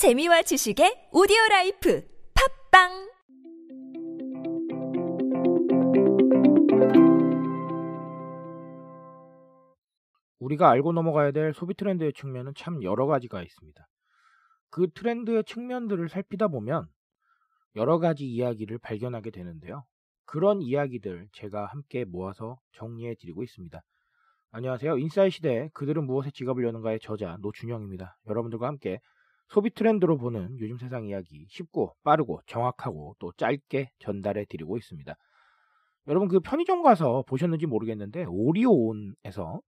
[0.00, 2.02] 재미와 지식의 오디오 라이프
[2.72, 2.88] 팟빵
[10.38, 13.86] 우리가 알고 넘어가야 될 소비 트렌드의 측면은 참 여러 가지가 있습니다.
[14.70, 16.86] 그 트렌드의 측면들을 살피다 보면
[17.76, 19.84] 여러 가지 이야기를 발견하게 되는데요.
[20.24, 23.78] 그런 이야기들 제가 함께 모아서 정리해 드리고 있습니다.
[24.52, 24.96] 안녕하세요.
[24.96, 28.16] 인싸의 시대 그들은 무엇에 지갑을 여는가의 저자 노준영입니다.
[28.28, 28.98] 여러분들과 함께
[29.50, 35.14] 소비 트렌드로 보는 요즘 세상 이야기 쉽고 빠르고 정확하고 또 짧게 전달해 드리고 있습니다.
[36.06, 39.60] 여러분 그 편의점 가서 보셨는지 모르겠는데 오리온에서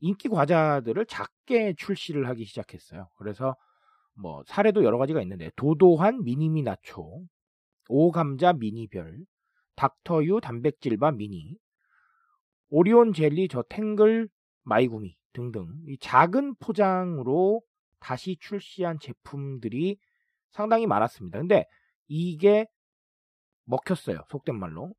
[0.00, 3.08] 인기 과자들을 작게 출시를 하기 시작했어요.
[3.16, 3.56] 그래서
[4.14, 7.22] 뭐 사례도 여러 가지가 있는데 도도한 미니미 나초,
[7.88, 9.24] 오감자 미니별,
[9.74, 11.56] 닥터유 단백질바 미니,
[12.68, 14.28] 오리온 젤리 저 탱글
[14.64, 17.62] 마이구미 등등 이 작은 포장으로
[18.00, 19.98] 다시 출시한 제품들이
[20.50, 21.38] 상당히 많았습니다.
[21.38, 21.64] 근데
[22.06, 22.66] 이게
[23.64, 24.24] 먹혔어요.
[24.30, 24.94] 속된 말로.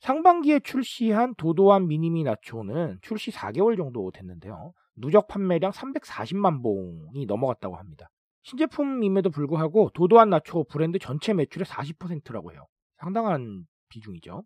[0.00, 4.72] 상반기에 출시한 도도한 미니미 나초는 출시 4개월 정도 됐는데요.
[4.96, 8.10] 누적 판매량 340만 봉이 넘어갔다고 합니다.
[8.42, 12.66] 신제품임에도 불구하고 도도한 나초 브랜드 전체 매출의 40%라고 해요.
[12.98, 14.42] 상당한 비중이죠.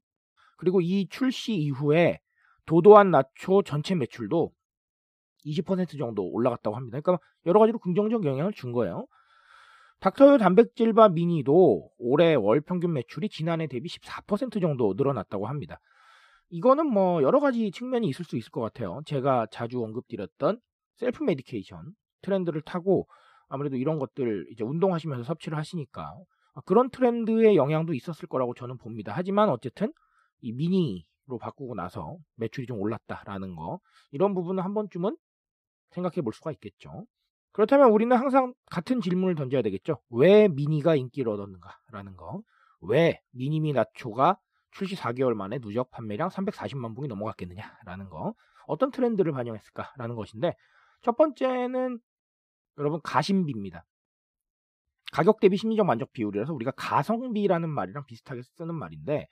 [0.59, 2.19] 그리고 이 출시 이후에
[2.67, 4.53] 도도한 나초 전체 매출도
[5.47, 7.01] 20% 정도 올라갔다고 합니다.
[7.01, 9.07] 그러니까 여러 가지로 긍정적 영향을 준 거예요.
[10.01, 15.79] 닥터유 단백질바 미니도 올해 월 평균 매출이 지난해 대비 14% 정도 늘어났다고 합니다.
[16.51, 19.01] 이거는 뭐 여러 가지 측면이 있을 수 있을 것 같아요.
[19.07, 20.61] 제가 자주 언급드렸던
[20.97, 23.09] self medication 트렌드를 타고
[23.49, 26.13] 아무래도 이런 것들 이제 운동하시면서 섭취를 하시니까
[26.65, 29.13] 그런 트렌드의 영향도 있었을 거라고 저는 봅니다.
[29.15, 29.93] 하지만 어쨌든
[30.41, 33.81] 이 미니로 바꾸고 나서 매출이 좀 올랐다라는 거
[34.11, 35.17] 이런 부분은 한 번쯤은
[35.91, 37.07] 생각해 볼 수가 있겠죠.
[37.53, 39.99] 그렇다면 우리는 항상 같은 질문을 던져야 되겠죠.
[40.11, 42.43] 왜 미니가 인기를 얻었는가라는 거.
[42.81, 44.39] 왜 미니미 나초가
[44.73, 48.35] 출시 4개월 만에 누적 판매량 340만 봉이 넘어갔겠느냐라는 거.
[48.67, 50.55] 어떤 트렌드를 반영했을까라는 것인데
[51.01, 51.99] 첫 번째는
[52.79, 53.87] 여러분 가심비입니다.
[55.13, 59.29] 가격 대비 심리적 만족 비율이라서 우리가 가성비라는 말이랑 비슷하게 쓰는 말인데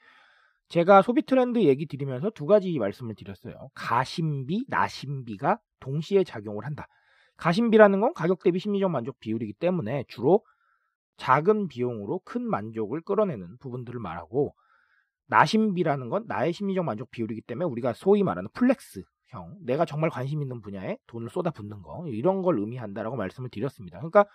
[0.69, 3.71] 제가 소비 트렌드 얘기 드리면서 두 가지 말씀을 드렸어요.
[3.75, 6.87] 가심비, 나심비가 동시에 작용을 한다.
[7.37, 10.43] 가심비라는 건 가격 대비 심리적 만족 비율이기 때문에 주로
[11.17, 14.55] 작은 비용으로 큰 만족을 끌어내는 부분들을 말하고
[15.27, 20.61] 나심비라는 건 나의 심리적 만족 비율이기 때문에 우리가 소위 말하는 flex형 내가 정말 관심 있는
[20.61, 23.99] 분야에 돈을 쏟아붓는 거 이런 걸 의미한다라고 말씀을 드렸습니다.
[23.99, 24.27] 그러니까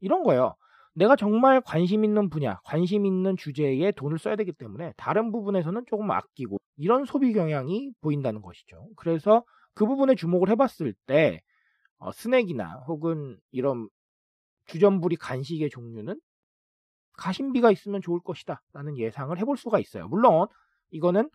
[0.00, 0.54] 이런 거예요.
[0.94, 6.10] 내가 정말 관심 있는 분야, 관심 있는 주제에 돈을 써야 되기 때문에 다른 부분에서는 조금
[6.10, 8.88] 아끼고 이런 소비 경향이 보인다는 것이죠.
[8.96, 9.44] 그래서
[9.74, 11.40] 그 부분에 주목을 해봤을 때
[11.98, 13.88] 어, 스낵이나 혹은 이런
[14.66, 16.20] 주전부리 간식의 종류는
[17.14, 20.08] 가심비가 있으면 좋을 것이다 라는 예상을 해볼 수가 있어요.
[20.08, 20.46] 물론
[20.90, 21.28] 이거는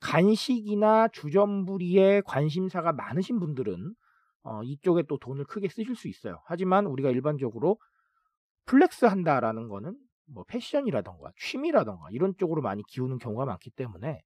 [0.00, 3.94] 간식이나 주전부리에 관심사가 많으신 분들은
[4.44, 6.40] 어, 이쪽에 또 돈을 크게 쓰실 수 있어요.
[6.44, 7.78] 하지만 우리가 일반적으로
[8.66, 9.96] flex 한다라는 거는
[10.26, 14.22] 뭐 패션이라던가 취미라던가 이런 쪽으로 많이 기우는 경우가 많기 때문에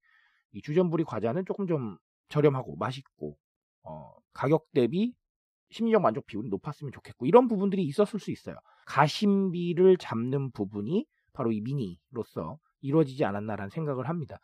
[0.53, 1.97] 이 주전부리 과자는 조금 좀
[2.29, 3.37] 저렴하고 맛있고
[3.83, 5.13] 어, 가격 대비
[5.71, 8.55] 심리적 만족 비율이 높았으면 좋겠고 이런 부분들이 있었을 수 있어요.
[8.85, 14.37] 가심비를 잡는 부분이 바로 이 미니로서 이루어지지 않았나라는 생각을 합니다.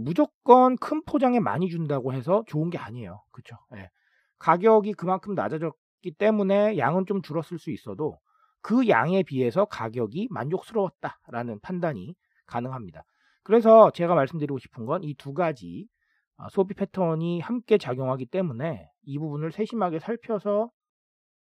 [0.00, 3.22] 무조건 큰 포장에 많이 준다고 해서 좋은 게 아니에요.
[3.30, 3.56] 그렇죠?
[3.76, 3.90] 예.
[4.38, 8.18] 가격이 그만큼 낮아졌기 때문에 양은 좀 줄었을 수 있어도
[8.62, 12.14] 그 양에 비해서 가격이 만족스러웠다라는 판단이
[12.46, 13.04] 가능합니다.
[13.42, 16.01] 그래서 제가 말씀드리고 싶은 건 이 두 가지 아,
[16.50, 20.70] 소비 패턴이 함께 작용하기 때문에 이 부분을 세심하게 살펴서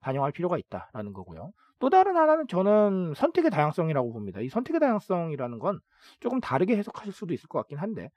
[0.00, 1.52] 반영할 필요가 있다라는 거고요.
[1.78, 4.40] 또 다른 하나는 저는 선택의 다양성이라고 봅니다.
[4.40, 5.80] 이 선택의 다양성이라는 건
[6.20, 8.10] 조금 다르게 해석하실 수도 있을 것 같긴 한데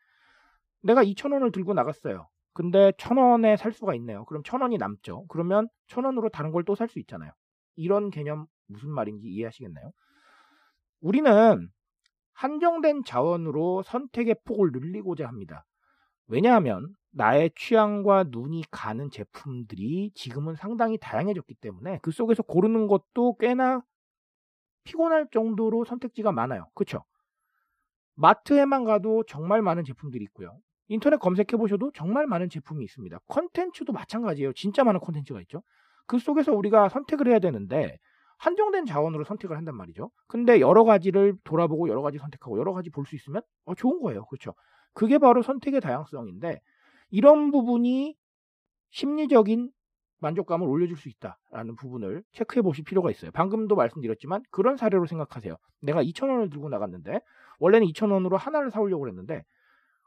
[0.81, 2.27] 내가 2,000원을 들고 나갔어요.
[2.53, 4.25] 근데 1,000원에 살 수가 있네요.
[4.25, 5.25] 그럼 1,000원이 남죠.
[5.27, 7.31] 그러면 1,000원으로 다른 걸 또 살 수 있잖아요.
[7.75, 9.91] 이런 개념 무슨 말인지 이해하시겠나요?
[11.01, 11.69] 우리는
[12.33, 15.65] 한정된 자원으로 선택의 폭을 늘리고자 합니다.
[16.27, 23.81] 왜냐하면 나의 취향과 눈이 가는 제품들이 지금은 상당히 다양해졌기 때문에 그 속에서 고르는 것도 꽤나
[24.85, 26.67] 피곤할 정도로 선택지가 많아요.
[26.73, 27.03] 그렇죠?
[28.15, 30.57] 마트에만 가도 정말 많은 제품들이 있고요.
[30.87, 33.19] 인터넷 검색해 보셔도 정말 많은 제품이 있습니다.
[33.27, 34.53] 컨텐츠도 마찬가지예요.
[34.53, 35.61] 진짜 많은 컨텐츠가 있죠.
[36.07, 37.97] 그 속에서 우리가 선택을 해야 되는데
[38.39, 40.11] 한정된 자원으로 선택을 한단 말이죠.
[40.27, 44.25] 근데 여러 가지를 돌아보고 여러 가지 선택하고 여러 가지 볼 수 있으면 어, 좋은 거예요.
[44.25, 44.53] 그렇죠?
[44.97, 46.59] 그게 바로 선택의 다양성인데
[47.11, 48.15] 이런 부분이
[48.89, 49.69] 심리적인
[50.21, 53.29] 만족감을 올려줄 수 있다라는 부분을 체크해 보실 필요가 있어요.
[53.29, 55.55] 방금도 말씀드렸지만 그런 사례로 생각하세요.
[55.81, 57.19] 내가 2,000원을 들고 나갔는데
[57.59, 59.43] 원래는 2,000원으로 하나를 사오려고 했는데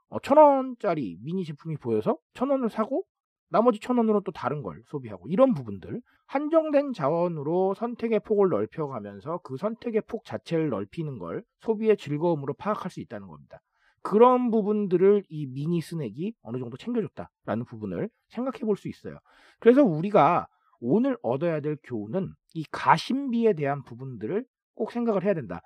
[0.08, 3.04] 어, 1,000원짜리 미니 제품이 보여서 1,000원을 사고
[3.48, 10.02] 나머지 1,000원으로 또 다른 걸 소비하고 이런 부분들 한정된 자원으로 선택의 폭을 넓혀가면서 그 선택의
[10.08, 13.60] 폭 자체를 넓히는 걸 소비의 즐거움으로 파악할 수 있다는 겁니다.
[14.02, 19.18] 그런 부분들을 이 미니 스낵이 어느 정도 챙겨줬다라는 부분을 생각해 볼 수 있어요.
[19.58, 20.46] 그래서 우리가
[20.80, 24.44] 오늘 얻어야 될 교훈은 이 가심비에 대한 부분들을
[24.74, 25.60] 꼭 생각을 해야 된다.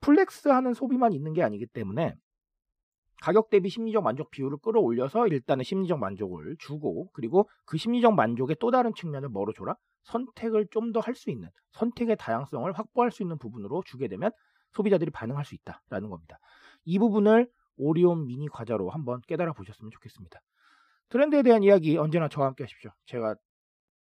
[0.00, 2.14] flex 하는 소비만 있는 게 아니기 때문에
[3.20, 8.70] 가격 대비 심리적 만족 비율을 끌어올려서 일단은 심리적 만족을 주고 그리고 그 심리적 만족의 또
[8.70, 9.76] 다른 측면을 뭐로 줘라?
[10.04, 14.30] 선택을 좀 더 할 수 있는 선택의 다양성을 확보할 수 있는 부분으로 주게 되면
[14.72, 16.38] 소비자들이 반응할 수 있다라는 겁니다.
[16.84, 20.40] 이 부분을 오리온 미니 과자로 한번 깨달아 보셨으면 좋겠습니다.
[21.10, 22.90] 트렌드에 대한 이야기 언제나 저와 함께 하십시오.
[23.06, 23.36] 제가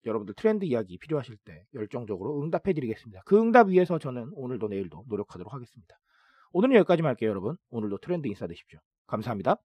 [0.05, 3.23] 여러분들 트렌드 이야기 필요하실 때 열정적으로 응답해 드리겠습니다.
[3.27, 5.99] 그 응답 위해서 저는 오늘도 내일도 노력하도록 하겠습니다.
[6.53, 7.57] 오늘은 여기까지만 할게요, 여러분.
[7.71, 8.79] 오늘도 트렌드 인사 되십시오.
[9.07, 9.57] 감사합니다.